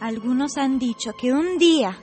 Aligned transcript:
Algunos 0.00 0.58
han 0.58 0.78
dicho 0.78 1.12
que 1.14 1.32
un 1.32 1.56
día 1.56 1.98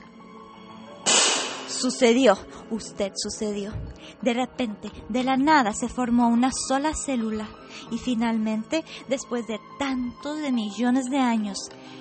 sucedió, 1.68 2.36
usted 2.70 3.12
sucedió. 3.14 3.72
De 4.20 4.34
repente, 4.34 4.90
de 5.08 5.22
la 5.22 5.36
nada 5.36 5.72
se 5.72 5.88
formó 5.88 6.28
una 6.28 6.50
sola 6.50 6.92
célula 6.94 7.48
y 7.90 7.98
finalmente, 7.98 8.84
después 9.08 9.46
de 9.46 9.60
tantos 9.78 10.38
de 10.38 10.50
millones 10.50 11.04
de 11.10 11.18
años, 11.18 11.58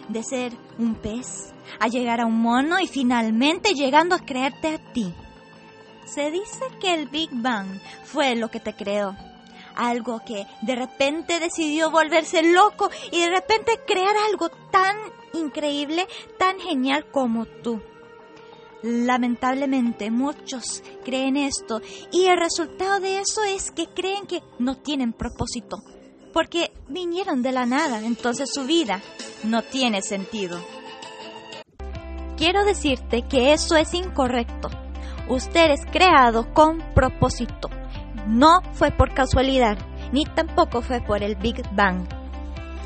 de 0.09 0.23
ser 0.23 0.53
un 0.79 0.95
pez, 0.95 1.53
a 1.79 1.87
llegar 1.87 2.21
a 2.21 2.25
un 2.25 2.41
mono 2.41 2.79
y 2.79 2.87
finalmente 2.87 3.73
llegando 3.73 4.15
a 4.15 4.25
creerte 4.25 4.69
a 4.69 4.93
ti. 4.93 5.13
Se 6.05 6.31
dice 6.31 6.65
que 6.79 6.93
el 6.93 7.07
Big 7.07 7.29
Bang 7.31 7.67
fue 8.03 8.35
lo 8.35 8.49
que 8.49 8.59
te 8.59 8.73
creó. 8.73 9.15
Algo 9.75 10.21
que 10.25 10.45
de 10.61 10.75
repente 10.75 11.39
decidió 11.39 11.91
volverse 11.91 12.43
loco 12.43 12.89
y 13.11 13.21
de 13.21 13.29
repente 13.29 13.79
crear 13.85 14.15
algo 14.29 14.49
tan 14.71 14.95
increíble, 15.33 16.07
tan 16.37 16.59
genial 16.59 17.05
como 17.11 17.45
tú. 17.45 17.81
Lamentablemente 18.83 20.11
muchos 20.11 20.83
creen 21.05 21.37
esto 21.37 21.81
y 22.11 22.25
el 22.25 22.37
resultado 22.37 22.99
de 22.99 23.19
eso 23.19 23.43
es 23.43 23.71
que 23.71 23.87
creen 23.87 24.27
que 24.27 24.41
no 24.59 24.75
tienen 24.75 25.13
propósito, 25.13 25.77
porque 26.33 26.73
vinieron 26.89 27.41
de 27.41 27.53
la 27.53 27.65
nada, 27.65 27.99
entonces 27.99 28.49
su 28.53 28.65
vida 28.65 29.01
no 29.43 29.61
tiene 29.61 30.01
sentido. 30.01 30.59
Quiero 32.35 32.65
decirte 32.65 33.21
que 33.21 33.53
eso 33.53 33.77
es 33.77 33.93
incorrecto. 33.93 34.69
Usted 35.29 35.71
es 35.71 35.85
creado 35.89 36.53
con 36.53 36.79
propósito. 36.93 37.69
No 38.27 38.61
fue 38.73 38.91
por 38.91 39.13
casualidad, 39.13 39.77
ni 40.11 40.25
tampoco 40.25 40.81
fue 40.81 40.99
por 40.99 41.23
el 41.23 41.35
Big 41.35 41.61
Bang. 41.73 42.05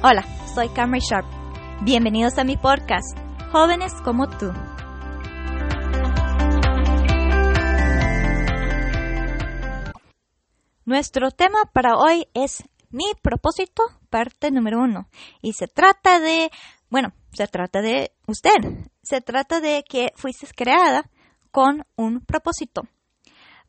Hola, 0.03 0.23
soy 0.53 0.69
Cameron 0.69 0.99
Sharp. 0.99 1.36
Bienvenidos 1.81 2.39
a 2.39 2.43
mi 2.43 2.57
podcast, 2.57 3.15
Jóvenes 3.51 3.93
como 4.03 4.27
tú. 4.27 4.51
Nuestro 10.85 11.29
tema 11.29 11.59
para 11.71 11.95
hoy 11.95 12.27
es 12.33 12.63
mi 12.89 13.05
propósito, 13.21 13.83
parte 14.09 14.49
número 14.49 14.79
uno. 14.79 15.07
Y 15.41 15.53
se 15.53 15.67
trata 15.67 16.19
de, 16.19 16.49
bueno, 16.89 17.13
se 17.31 17.47
trata 17.47 17.81
de 17.81 18.11
usted. 18.25 18.57
Se 19.03 19.21
trata 19.21 19.61
de 19.61 19.83
que 19.87 20.11
fuiste 20.15 20.47
creada 20.55 21.09
con 21.51 21.85
un 21.95 22.21
propósito. 22.21 22.87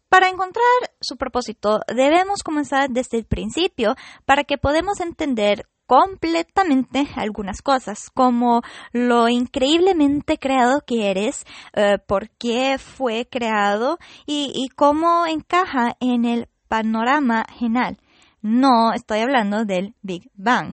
Para 0.09 0.31
encontrar 0.31 0.65
su 1.01 1.19
propósito 1.19 1.81
debemos 1.95 2.43
comenzar 2.43 2.89
desde 2.89 3.19
el 3.19 3.27
principio 3.27 3.97
para 4.25 4.45
que 4.45 4.57
podamos 4.57 5.01
entender 5.01 5.69
completamente 5.89 7.09
algunas 7.17 7.63
cosas, 7.63 8.11
como 8.13 8.61
lo 8.93 9.31
increíblemente 9.31 10.39
creado 10.39 10.83
que 10.87 11.11
eres, 11.11 11.47
eh, 11.73 11.97
por 12.07 12.29
qué 12.29 12.77
fue 12.79 13.27
creado 13.29 13.99
y, 14.27 14.53
y 14.55 14.69
cómo 14.69 15.27
encaja 15.27 15.97
en 15.99 16.27
el 16.27 16.49
panorama 16.69 17.47
general. 17.59 17.99
No 18.43 18.93
estoy 18.93 19.21
hablando 19.21 19.65
del 19.65 19.95
Big 20.03 20.31
Bang. 20.35 20.73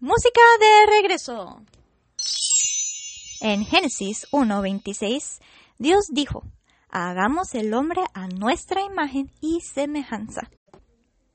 Música 0.00 0.40
de 0.58 1.02
regreso. 1.02 1.60
En 3.42 3.66
Génesis 3.66 4.26
1.26, 4.32 5.42
Dios 5.78 6.06
dijo, 6.10 6.44
hagamos 6.88 7.54
el 7.54 7.74
hombre 7.74 8.00
a 8.14 8.26
nuestra 8.28 8.80
imagen 8.80 9.30
y 9.42 9.60
semejanza. 9.60 10.48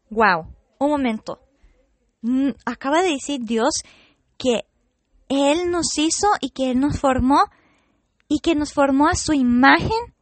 Wow, 0.09 0.47
un 0.79 0.89
momento. 0.89 1.48
Mm, 2.21 2.49
acaba 2.65 3.01
de 3.01 3.11
decir 3.11 3.41
Dios 3.43 3.83
que 4.37 4.65
Él 5.29 5.71
nos 5.71 5.97
hizo 5.97 6.27
y 6.41 6.49
que 6.49 6.71
Él 6.71 6.79
nos 6.79 6.99
formó 6.99 7.39
y 8.27 8.39
que 8.39 8.55
nos 8.55 8.73
formó 8.73 9.07
a 9.07 9.15
su 9.15 9.33
imagen. 9.33 10.15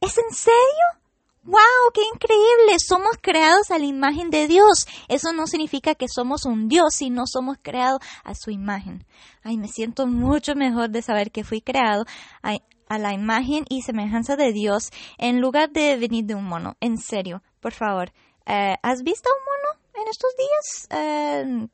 ¿Es 0.00 0.16
en 0.18 0.34
serio? 0.34 1.00
¡Wow! 1.42 1.56
¡Qué 1.94 2.02
increíble! 2.14 2.76
Somos 2.86 3.16
creados 3.20 3.70
a 3.70 3.78
la 3.78 3.86
imagen 3.86 4.30
de 4.30 4.46
Dios. 4.46 4.86
Eso 5.08 5.32
no 5.32 5.46
significa 5.46 5.94
que 5.94 6.06
somos 6.06 6.44
un 6.44 6.68
Dios, 6.68 6.94
sino 6.94 7.24
somos 7.26 7.56
creados 7.60 8.00
a 8.24 8.34
su 8.34 8.50
imagen. 8.50 9.06
Ay, 9.42 9.56
me 9.56 9.68
siento 9.68 10.06
mucho 10.06 10.54
mejor 10.54 10.90
de 10.90 11.02
saber 11.02 11.32
que 11.32 11.44
fui 11.44 11.62
creado 11.62 12.04
a, 12.42 12.58
la 12.98 13.14
imagen 13.14 13.64
y 13.68 13.82
semejanza 13.82 14.36
de 14.36 14.52
Dios 14.52 14.90
en 15.16 15.40
lugar 15.40 15.70
de 15.70 15.96
venir 15.96 16.24
de 16.26 16.34
un 16.34 16.44
mono. 16.44 16.76
En 16.80 16.98
serio, 16.98 17.42
por 17.60 17.72
favor. 17.72 18.12
Eh, 18.46 18.76
¿Has 18.82 19.02
visto 19.02 19.28
un 19.30 19.44
mono 19.44 19.49
en 20.00 20.08
estos 20.08 20.30
días? 20.36 20.88
Eh, 20.90 21.68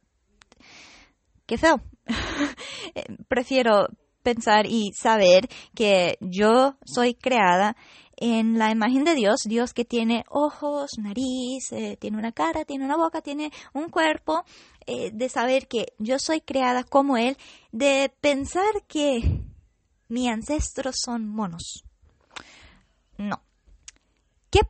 qué 1.46 1.58
feo. 1.58 1.80
Prefiero 3.28 3.88
pensar 4.22 4.66
y 4.66 4.92
saber 4.92 5.48
que 5.74 6.18
yo 6.20 6.76
soy 6.84 7.14
creada 7.14 7.76
en 8.16 8.58
la 8.58 8.70
imagen 8.70 9.04
de 9.04 9.14
Dios, 9.14 9.42
Dios 9.44 9.72
que 9.72 9.84
tiene 9.84 10.24
ojos, 10.28 10.92
nariz, 10.98 11.70
eh, 11.70 11.96
tiene 12.00 12.18
una 12.18 12.32
cara, 12.32 12.64
tiene 12.64 12.84
una 12.84 12.96
boca, 12.96 13.20
tiene 13.20 13.52
un 13.74 13.88
cuerpo, 13.90 14.44
eh, 14.86 15.10
de 15.12 15.28
saber 15.28 15.68
que 15.68 15.92
yo 15.98 16.18
soy 16.18 16.40
creada 16.40 16.82
como 16.82 17.16
Él, 17.16 17.36
de 17.72 18.12
pensar 18.20 18.82
que 18.88 19.42
mis 20.08 20.28
ancestros 20.28 20.96
son 21.04 21.28
monos. 21.28 21.85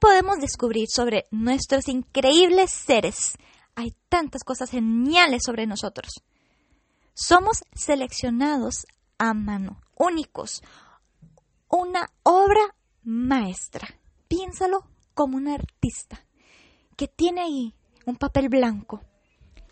No. 0.03 0.09
¿Qué 0.09 0.09
podemos 0.09 0.39
descubrir 0.41 0.89
sobre 0.91 1.25
nuestros 1.31 1.89
increíbles 1.89 2.71
seres? 2.71 3.39
Hay 3.75 3.95
tantas 4.09 4.45
cosas 4.45 4.71
geniales 4.71 5.43
sobre 5.45 5.67
nosotros. 5.67 6.23
Somos 7.15 7.65
seleccionados 7.75 8.87
a 9.19 9.33
mano, 9.33 9.81
únicos, 9.97 10.63
una 11.69 12.11
obra 12.25 12.77
maestra. 13.05 13.89
Piénsalo 14.29 14.87
como 15.15 15.39
un 15.39 15.49
artista 15.49 16.25
que 16.97 17.09
tiene 17.09 17.41
ahí 17.43 17.75
un 18.05 18.17
papel 18.17 18.49
blanco 18.49 19.01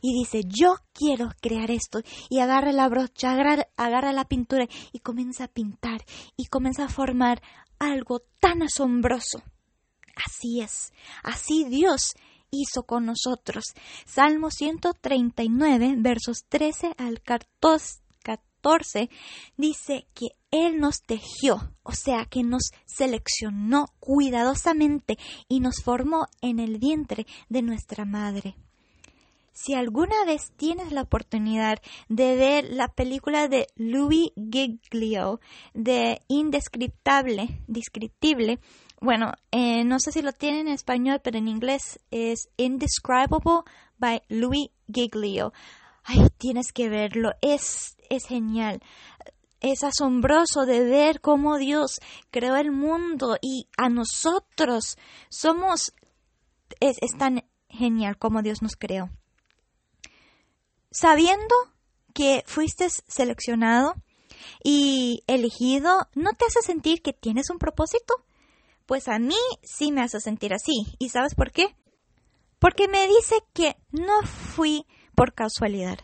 y 0.01 0.13
dice, 0.19 0.43
yo 0.47 0.77
quiero 0.93 1.31
crear 1.41 1.71
esto, 1.71 2.01
y 2.29 2.41
agarra 2.41 2.73
la 2.73 2.89
brocha, 2.89 3.33
agarra, 3.33 3.69
agarra, 3.77 4.13
la 4.13 4.27
pintura 4.27 4.67
y 4.93 4.99
comienza 4.99 5.45
a 5.45 5.49
pintar 5.49 6.05
y 6.37 6.47
comienza 6.47 6.85
a 6.85 6.89
formar 6.89 7.43
algo 7.79 8.21
tan 8.41 8.63
asombroso. 8.63 9.43
Así 10.15 10.61
es, 10.61 10.93
así 11.23 11.65
Dios 11.65 12.15
hizo 12.51 12.85
con 12.85 13.07
nosotros. 13.07 13.65
Salmo 14.07 14.51
139, 14.51 15.95
versos 15.99 16.45
13 16.49 16.95
al 16.97 17.21
14 17.21 19.11
dice 19.57 20.07
que 20.15 20.29
Él 20.51 20.79
nos 20.81 21.03
tejió, 21.03 21.75
o 21.83 21.93
sea, 21.93 22.25
que 22.27 22.43
nos 22.43 22.71
seleccionó 22.87 23.87
cuidadosamente 24.01 25.19
y 25.49 25.61
nos 25.61 25.83
formó 25.83 26.27
en 26.41 26.61
el 26.61 26.79
vientre 26.79 27.27
de 27.49 27.63
nuestra 27.63 28.05
madre. 28.05 28.57
Si 29.55 29.73
alguna 29.75 30.25
vez 30.27 30.53
tienes 30.57 30.91
la 30.91 31.03
oportunidad 31.03 31.79
de 32.09 32.35
ver 32.35 32.65
la 32.71 32.89
película 32.89 33.47
de 33.47 33.69
Louis 33.77 34.33
Giglio 34.51 35.41
de 35.75 36.21
Indescriptable, 36.27 37.63
Descriptible, 37.69 38.59
bueno, 39.01 39.33
eh, 39.53 39.85
no 39.85 40.01
sé 40.01 40.11
si 40.11 40.23
lo 40.23 40.33
tienen 40.33 40.67
en 40.67 40.75
español, 40.75 41.21
pero 41.23 41.39
en 41.39 41.47
inglés 41.47 42.01
es 42.11 42.49
Indescribable 42.57 43.63
by 43.97 44.23
Louis 44.29 44.71
Giglio. 44.93 45.53
Ay, 46.03 46.27
tienes 46.37 46.73
que 46.73 46.89
verlo, 46.89 47.31
es, 47.41 47.97
es 48.11 48.27
genial. 48.27 48.81
Es 49.61 49.85
asombroso 49.85 50.67
de 50.67 50.83
ver 50.83 51.21
cómo 51.21 51.59
Dios 51.59 52.01
creó 52.33 52.57
el 52.57 52.73
mundo 52.73 53.37
y 53.41 53.69
a 53.77 53.89
nosotros 53.89 54.99
somos... 55.29 55.95
Es, 56.81 56.97
es 57.01 57.17
tan 57.17 57.45
genial 57.69 58.19
como 58.19 58.43
Dios 58.43 58.61
nos 58.61 58.75
creó. 58.75 59.11
Sabiendo 60.95 61.57
que 62.15 62.45
fuiste 62.47 62.89
seleccionado 62.89 63.97
y 64.63 65.25
elegido, 65.27 66.07
¿no 66.15 66.35
te 66.35 66.45
hace 66.45 66.63
sentir 66.63 67.03
que 67.03 67.13
tienes 67.13 67.51
un 67.51 67.59
propósito? 67.59 68.15
Pues 68.87 69.09
a 69.09 69.19
mí 69.19 69.35
sí 69.65 69.91
me 69.91 70.03
hace 70.03 70.21
sentir 70.21 70.55
así. 70.55 70.87
¿Y 71.01 71.09
sabes 71.09 71.35
por 71.35 71.51
qué? 71.51 71.75
Porque 72.61 72.87
me 72.87 73.09
dice 73.09 73.35
que 73.53 73.77
no 73.91 74.23
fui 74.23 74.87
por 75.17 75.35
casualidad. 75.35 75.99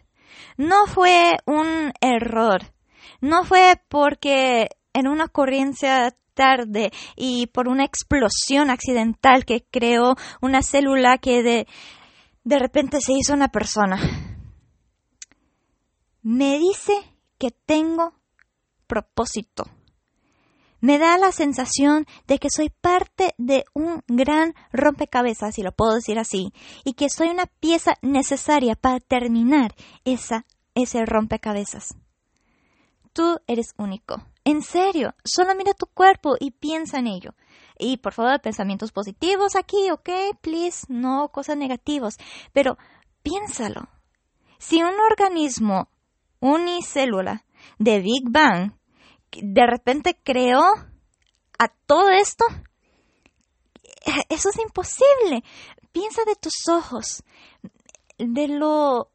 No 0.56 0.88
fue 0.88 1.36
un 1.46 1.92
error. 2.00 2.72
No 3.20 3.44
fue 3.44 3.80
porque 3.88 4.70
en 4.92 5.06
una 5.06 5.26
ocurrencia 5.26 6.16
tarde 6.34 6.90
y 7.14 7.46
por 7.46 7.68
una 7.68 7.84
explosión 7.84 8.70
accidental 8.70 9.44
que 9.44 9.64
creó 9.70 10.16
una 10.40 10.62
célula 10.62 11.18
que 11.18 11.44
de, 11.44 11.68
de 12.42 12.58
repente 12.58 13.00
se 13.00 13.12
hizo 13.12 13.34
una 13.34 13.52
persona. 13.52 14.19
Me 16.22 16.58
dice 16.58 16.92
que 17.38 17.50
tengo 17.50 18.14
propósito 18.86 19.64
me 20.80 20.98
da 20.98 21.18
la 21.18 21.30
sensación 21.30 22.06
de 22.26 22.38
que 22.38 22.48
soy 22.50 22.70
parte 22.70 23.34
de 23.38 23.64
un 23.74 24.02
gran 24.08 24.54
rompecabezas, 24.72 25.54
si 25.54 25.62
lo 25.62 25.72
puedo 25.72 25.94
decir 25.94 26.18
así, 26.18 26.52
y 26.84 26.94
que 26.94 27.10
soy 27.10 27.28
una 27.28 27.46
pieza 27.46 27.94
necesaria 28.02 28.74
para 28.74 28.98
terminar 29.00 29.74
esa, 30.04 30.46
ese 30.74 31.04
rompecabezas. 31.04 31.94
Tú 33.12 33.38
eres 33.46 33.74
único. 33.76 34.24
En 34.44 34.62
serio, 34.62 35.14
solo 35.24 35.54
mira 35.54 35.74
tu 35.74 35.86
cuerpo 35.86 36.36
y 36.38 36.52
piensa 36.52 36.98
en 36.98 37.08
ello. 37.08 37.34
Y 37.78 37.98
por 37.98 38.14
favor, 38.14 38.40
pensamientos 38.40 38.92
positivos 38.92 39.56
aquí, 39.56 39.90
¿ok? 39.90 40.08
Please, 40.40 40.86
no 40.88 41.28
cosas 41.28 41.56
negativas. 41.56 42.16
Pero 42.52 42.78
piénsalo. 43.22 43.88
Si 44.58 44.82
un 44.82 44.94
organismo 45.10 45.88
unicélula 46.40 47.44
de 47.78 48.00
Big 48.00 48.30
Bang 48.30 48.72
de 49.30 49.66
repente 49.66 50.18
creó 50.22 50.62
a 51.58 51.68
todo 51.86 52.10
esto, 52.10 52.44
eso 54.28 54.48
es 54.48 54.58
imposible. 54.58 55.44
Piensa 55.92 56.22
de 56.24 56.34
tus 56.36 56.68
ojos, 56.68 57.22
de 58.18 58.48
lo 58.48 59.10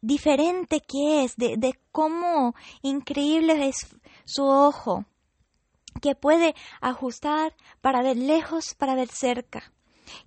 diferente 0.00 0.80
que 0.80 1.24
es, 1.24 1.36
de, 1.36 1.56
de 1.56 1.78
cómo 1.92 2.54
increíble 2.82 3.68
es 3.68 3.96
su 4.24 4.44
ojo, 4.44 5.04
que 6.00 6.14
puede 6.14 6.54
ajustar 6.80 7.54
para 7.80 8.02
ver 8.02 8.16
lejos, 8.16 8.74
para 8.74 8.94
ver 8.94 9.08
cerca, 9.08 9.72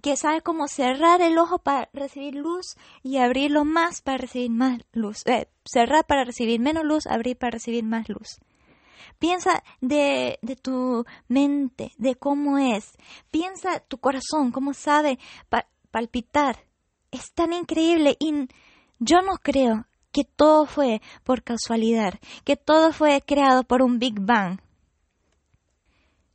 que 0.01 0.15
sabe 0.17 0.41
cómo 0.41 0.67
cerrar 0.67 1.21
el 1.21 1.37
ojo 1.37 1.59
para 1.59 1.89
recibir 1.93 2.35
luz 2.35 2.75
y 3.03 3.17
abrirlo 3.17 3.65
más 3.65 4.01
para 4.01 4.17
recibir 4.17 4.51
más 4.51 4.79
luz, 4.93 5.25
eh, 5.25 5.47
cerrar 5.65 6.05
para 6.05 6.23
recibir 6.23 6.59
menos 6.59 6.83
luz, 6.83 7.07
abrir 7.07 7.37
para 7.37 7.51
recibir 7.51 7.83
más 7.83 8.09
luz. 8.09 8.39
Piensa 9.19 9.63
de, 9.81 10.39
de, 10.41 10.55
tu 10.55 11.05
mente, 11.27 11.91
de 11.97 12.15
cómo 12.15 12.57
es. 12.57 12.91
Piensa 13.29 13.79
tu 13.79 13.99
corazón, 13.99 14.51
cómo 14.51 14.73
sabe 14.73 15.19
palpitar. 15.91 16.65
Es 17.11 17.31
tan 17.33 17.53
increíble 17.53 18.15
y 18.19 18.47
yo 18.99 19.21
no 19.21 19.33
creo 19.41 19.85
que 20.11 20.23
todo 20.23 20.65
fue 20.65 21.01
por 21.23 21.43
casualidad, 21.43 22.15
que 22.43 22.55
todo 22.55 22.93
fue 22.93 23.21
creado 23.21 23.63
por 23.63 23.81
un 23.81 23.99
Big 23.99 24.19
Bang. 24.19 24.59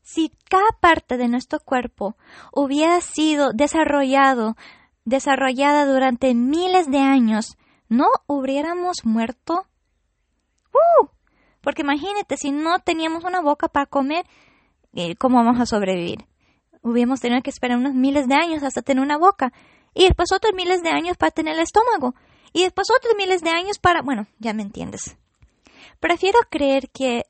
Si 0.06 0.31
cada 0.49 0.70
parte 0.79 1.17
de 1.17 1.26
nuestro 1.26 1.58
cuerpo 1.58 2.17
hubiera 2.53 3.00
sido 3.00 3.53
desarrollado, 3.53 4.56
desarrollada 5.05 5.85
durante 5.85 6.32
miles 6.32 6.88
de 6.88 6.99
años, 6.99 7.58
¿no 7.88 8.06
hubiéramos 8.29 8.99
muerto? 9.03 9.67
¡Uh! 10.73 11.08
Porque 11.61 11.82
imagínate, 11.82 12.37
si 12.37 12.53
no 12.53 12.79
teníamos 12.79 13.25
una 13.25 13.41
boca 13.41 13.67
para 13.67 13.87
comer, 13.87 14.25
eh, 14.94 15.17
¿cómo 15.17 15.38
vamos 15.38 15.61
a 15.61 15.67
sobrevivir? 15.67 16.25
Hubiéramos 16.82 17.19
tenido 17.19 17.43
que 17.43 17.50
esperar 17.50 17.76
unos 17.76 17.94
miles 17.94 18.29
de 18.29 18.37
años 18.37 18.62
hasta 18.62 18.82
tener 18.82 19.03
una 19.03 19.19
boca. 19.19 19.53
Y 19.93 20.05
después 20.05 20.31
otros 20.31 20.55
miles 20.55 20.85
de 20.85 20.91
años 20.91 21.17
para 21.17 21.32
tener 21.32 21.56
el 21.56 21.62
estómago. 21.62 22.14
Y 22.53 22.62
después 22.62 22.93
otros 22.97 23.14
miles 23.17 23.43
de 23.43 23.50
años 23.50 23.81
para... 23.81 24.03
Bueno, 24.03 24.29
ya 24.38 24.55
me 24.55 24.62
entiendes. 24.62 25.17
Prefiero 25.99 26.38
creer 26.49 26.91
que 26.91 27.25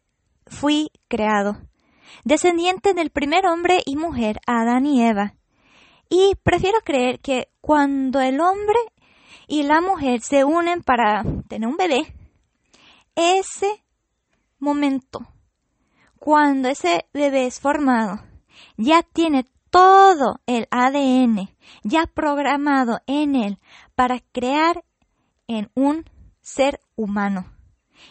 fui 0.46 0.90
creado, 1.08 1.56
descendiente 2.24 2.94
del 2.94 3.10
primer 3.10 3.46
hombre 3.46 3.82
y 3.84 3.96
mujer, 3.96 4.40
Adán 4.46 4.86
y 4.86 5.02
Eva. 5.02 5.34
Y 6.08 6.34
prefiero 6.42 6.78
creer 6.84 7.20
que 7.20 7.48
cuando 7.60 8.20
el 8.20 8.40
hombre 8.40 8.78
y 9.48 9.62
la 9.62 9.80
mujer 9.80 10.20
se 10.20 10.44
unen 10.44 10.82
para 10.82 11.24
tener 11.48 11.68
un 11.68 11.76
bebé, 11.76 12.14
ese 13.14 13.84
momento, 14.58 15.20
cuando 16.18 16.68
ese 16.68 17.06
bebé 17.12 17.46
es 17.46 17.60
formado, 17.60 18.20
ya 18.76 19.02
tiene 19.02 19.46
todo 19.70 20.40
el 20.46 20.66
ADN 20.70 21.50
ya 21.82 22.06
programado 22.06 23.00
en 23.06 23.34
él 23.34 23.58
para 23.94 24.20
crear 24.32 24.84
en 25.48 25.70
un 25.74 26.04
ser 26.40 26.80
humano. 26.94 27.52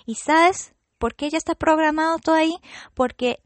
¿Y 0.06 0.16
sabes 0.16 0.76
por 0.98 1.16
qué 1.16 1.30
ya 1.30 1.38
está 1.38 1.56
programado 1.56 2.18
todo 2.20 2.36
ahí? 2.36 2.56
Porque 2.94 3.40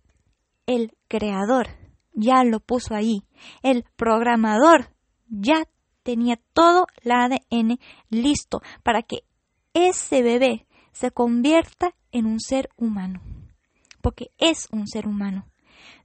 el 0.70 0.92
creador 1.08 1.68
ya 2.14 2.44
lo 2.44 2.60
puso 2.60 2.94
ahí. 2.94 3.24
El 3.64 3.86
programador 3.96 4.94
ya 5.28 5.68
tenía 6.04 6.40
todo 6.54 6.86
el 7.04 7.12
ADN 7.12 7.80
listo 8.12 8.62
para 8.84 9.02
que 9.02 9.24
ese 9.74 10.22
bebé 10.22 10.68
se 10.92 11.10
convierta 11.10 11.96
en 12.12 12.28
un 12.28 12.40
ser 12.40 12.70
humano, 12.78 13.20
porque 14.02 14.30
es 14.38 14.68
un 14.72 14.88
ser 14.88 15.08
humano. 15.08 15.48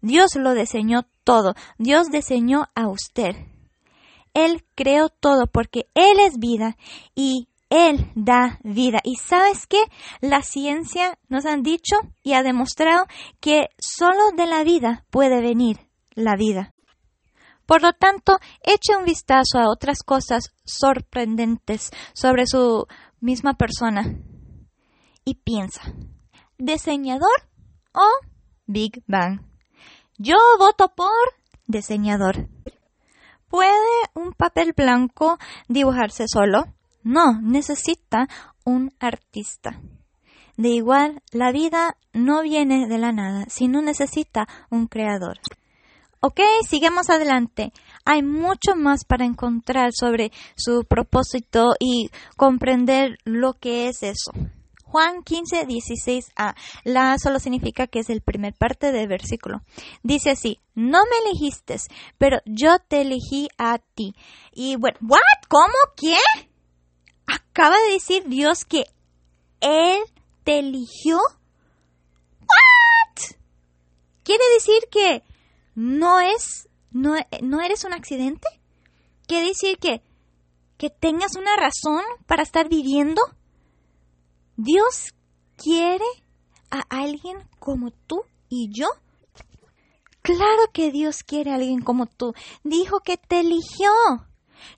Dios 0.01 0.35
lo 0.37 0.55
diseñó 0.55 1.03
todo, 1.25 1.55
Dios 1.77 2.09
diseñó 2.11 2.65
a 2.75 2.89
usted. 2.89 3.37
Él 4.33 4.65
creó 4.75 5.11
todo 5.11 5.47
porque 5.47 5.89
Él 5.95 6.21
es 6.21 6.39
vida 6.39 6.79
y 7.15 7.49
Él 7.71 8.11
da 8.15 8.59
vida. 8.63 9.01
Y 9.05 9.17
sabes 9.17 9.67
qué? 9.67 9.83
La 10.21 10.43
ciencia 10.43 11.19
nos 11.29 11.47
han 11.47 11.63
dicho 11.63 11.97
y 12.23 12.35
ha 12.35 12.43
demostrado 12.43 13.07
que 13.41 13.69
solo 13.79 14.31
de 14.37 14.47
la 14.47 14.65
vida 14.65 15.05
puede 15.11 15.41
venir 15.41 15.79
la 16.15 16.37
vida. 16.37 16.75
Por 17.67 17.83
lo 17.83 17.93
tanto, 17.93 18.39
eche 18.63 18.97
un 18.97 19.05
vistazo 19.05 19.59
a 19.59 19.71
otras 19.71 20.03
cosas 20.03 20.55
sorprendentes 20.65 21.91
sobre 22.13 22.47
su 22.47 22.87
misma 23.21 23.55
persona 23.55 24.05
y 25.25 25.37
piensa, 25.37 25.83
¿diseñador 26.59 27.49
o 27.95 28.07
Big 28.67 29.03
Bang? 29.07 29.41
Yo 30.19 30.37
voto 30.59 30.93
por 30.95 31.09
diseñador. 31.67 32.49
¿Puede 33.49 33.73
un 34.15 34.33
papel 34.33 34.75
blanco 34.77 35.39
dibujarse 35.69 36.27
solo? 36.29 36.65
No, 37.05 37.41
necesita 37.41 38.29
un 38.65 38.93
artista. 38.99 39.81
De 40.57 40.71
igual, 40.71 41.23
la 41.33 41.53
vida 41.53 41.97
no 42.13 42.43
viene 42.43 42.87
de 42.89 42.99
la 42.99 43.13
nada, 43.13 43.45
sino 43.49 43.83
necesita 43.83 44.49
un 44.71 44.87
creador. 44.87 45.39
Ok, 46.21 46.41
sigamos 46.67 47.11
adelante. 47.11 47.73
Hay 48.07 48.23
mucho 48.23 48.75
más 48.75 49.05
para 49.05 49.27
encontrar 49.27 49.91
sobre 49.93 50.33
su 50.57 50.85
propósito 50.89 51.75
y 51.79 52.09
comprender 52.37 53.19
lo 53.25 53.53
que 53.53 53.89
es 53.89 54.03
eso. 54.03 54.33
Juan 54.85 55.23
15, 55.23 55.67
16a. 55.67 56.55
La 56.85 57.19
solo 57.19 57.41
significa 57.41 57.89
que 57.89 57.99
es 57.99 58.09
el 58.09 58.23
primer 58.23 58.55
parte 58.55 58.93
del 58.93 59.09
versículo. 59.09 59.63
Dice 60.03 60.31
así, 60.31 60.61
no 60.75 61.01
me 61.05 61.29
elegiste, 61.29 61.77
pero 62.17 62.39
yo 62.47 62.79
te 62.79 63.03
elegí 63.03 63.49
a 63.59 63.79
ti. 63.79 64.15
Y 64.53 64.77
bueno, 64.77 64.97
¿what? 65.03 65.21
¿Cómo? 65.49 65.75
¿Qué? 65.97 66.17
Acaba 67.27 67.77
de 67.79 67.93
decir 67.93 68.25
Dios 68.27 68.65
que 68.65 68.87
Él 69.61 70.03
te 70.45 70.59
eligió. 70.59 71.19
¿What? 72.41 73.37
¿Quiere 74.23 74.45
decir 74.55 74.89
que 74.91 75.23
no 75.75 76.21
es, 76.21 76.69
no, 76.91 77.15
no 77.43 77.61
eres 77.61 77.85
un 77.85 77.93
accidente? 77.93 78.49
¿Quiere 79.27 79.49
decir 79.49 79.79
que, 79.79 80.03
que 80.77 80.91
tengas 80.91 81.37
una 81.37 81.57
razón 81.57 82.03
para 82.27 82.43
estar 82.43 82.69
viviendo? 82.69 83.23
¿Dios 84.57 85.15
quiere 85.57 86.05
a 86.71 86.81
alguien 86.91 87.49
como 87.59 87.91
tú 87.91 88.23
y 88.49 88.71
yo? 88.73 88.87
Claro 90.23 90.73
que 90.73 90.91
Dios 90.91 91.23
quiere 91.23 91.53
a 91.53 91.57
alguien 91.57 91.83
como 91.83 92.07
tú. 92.07 92.35
Dijo 92.63 93.01
que 93.01 93.17
te 93.17 93.41
eligió. 93.41 93.91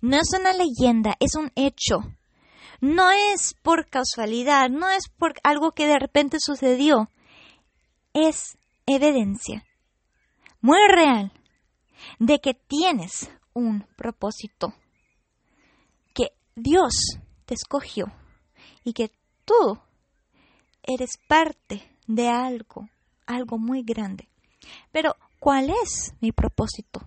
No 0.00 0.16
es 0.16 0.30
una 0.36 0.52
leyenda, 0.52 1.16
es 1.20 1.36
un 1.36 1.52
hecho. 1.54 1.98
No 2.80 3.10
es 3.10 3.54
por 3.62 3.88
casualidad, 3.88 4.68
no 4.70 4.88
es 4.88 5.08
por 5.08 5.34
algo 5.42 5.72
que 5.72 5.86
de 5.86 5.98
repente 5.98 6.38
sucedió. 6.40 7.10
Es 8.12 8.58
evidencia 8.86 9.64
muy 10.60 10.78
real 10.88 11.32
de 12.18 12.40
que 12.40 12.54
tienes 12.54 13.30
un 13.52 13.86
propósito. 13.96 14.74
Que 16.14 16.32
Dios 16.54 17.18
te 17.44 17.54
escogió 17.54 18.12
y 18.84 18.92
que 18.92 19.10
tú 19.44 19.78
eres 20.82 21.18
parte 21.28 21.88
de 22.06 22.28
algo, 22.28 22.88
algo 23.26 23.58
muy 23.58 23.82
grande. 23.82 24.28
Pero, 24.92 25.16
¿cuál 25.38 25.70
es 25.70 26.14
mi 26.20 26.32
propósito? 26.32 27.00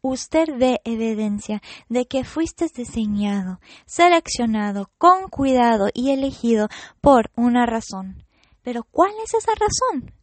Usted 0.00 0.46
ve 0.56 0.80
evidencia 0.84 1.60
de 1.88 2.06
que 2.06 2.24
fuiste 2.24 2.66
diseñado, 2.74 3.60
seleccionado, 3.84 4.90
con 4.96 5.28
cuidado 5.28 5.88
y 5.92 6.10
elegido 6.10 6.68
por 7.00 7.30
una 7.34 7.66
razón. 7.66 8.24
Pero 8.62 8.84
¿cuál 8.84 9.12
es 9.24 9.34
esa 9.34 9.52
razón? 9.52 10.14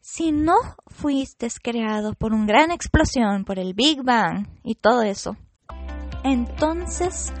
Si 0.00 0.32
no 0.32 0.54
fuiste 0.86 1.48
creado 1.62 2.14
por 2.14 2.32
una 2.32 2.46
gran 2.46 2.70
explosión, 2.70 3.44
por 3.44 3.58
el 3.58 3.74
Big 3.74 4.02
Bang 4.02 4.46
y 4.62 4.76
todo 4.76 5.02
eso, 5.02 5.36
entonces 6.22 7.32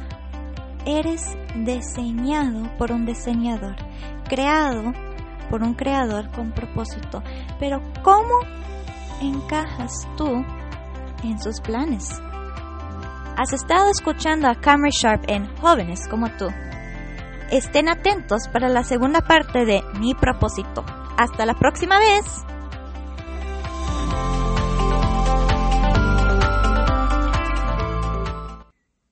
eres 0.84 1.22
diseñado 1.64 2.76
por 2.76 2.92
un 2.92 3.06
diseñador, 3.06 3.76
creado 4.28 4.92
por 5.48 5.62
un 5.62 5.74
creador 5.74 6.30
con 6.32 6.52
propósito. 6.52 7.22
Pero 7.58 7.80
¿cómo 8.02 8.34
encajas 9.20 9.92
tú 10.16 10.44
en 11.22 11.40
sus 11.40 11.60
planes? 11.60 12.20
Has 13.36 13.52
estado 13.52 13.90
escuchando 13.90 14.48
a 14.48 14.54
Cameron 14.54 14.90
Sharp 14.90 15.24
en 15.28 15.54
Jóvenes 15.56 16.08
como 16.08 16.28
tú. 16.36 16.48
estén 17.50 17.88
atentos 17.88 18.48
para 18.52 18.68
la 18.68 18.82
segunda 18.82 19.20
parte 19.20 19.64
de 19.64 19.82
Mi 20.00 20.14
propósito. 20.14 20.84
Hasta 21.18 21.46
la 21.46 21.54
próxima 21.54 21.98
vez. 21.98 22.24